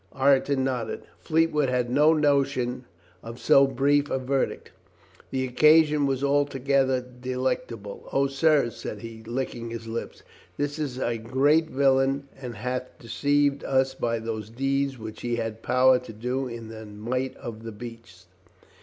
Ireton 0.13 0.63
nodded. 0.63 1.03
Fleetwood 1.19 1.69
had 1.69 1.91
no 1.91 2.11
notion 2.11 2.85
of 3.21 3.37
so 3.39 3.67
brief 3.67 4.09
a 4.09 4.17
verdict. 4.17 4.71
The 5.29 5.45
occasion 5.45 6.07
was 6.07 6.23
altogether 6.23 7.01
delectable. 7.01 8.09
"O, 8.11 8.25
sirs," 8.25 8.77
says 8.77 9.01
he, 9.03 9.21
licking 9.21 9.69
his 9.69 9.85
lips, 9.85 10.23
"this 10.57 10.79
is 10.79 10.97
a 10.97 11.19
great 11.19 11.69
villain 11.69 12.27
and 12.35 12.55
hath 12.55 12.97
deceived 12.97 13.63
us 13.63 13.93
by 13.93 14.17
those 14.17 14.49
deeds 14.49 14.97
which 14.97 15.21
he 15.21 15.35
had 15.35 15.61
power 15.61 15.99
to 15.99 16.13
do 16.13 16.47
in 16.47 16.69
the 16.69 16.83
might 16.87 17.37
of 17.37 17.61
the 17.61 17.71
beast. 17.71 18.25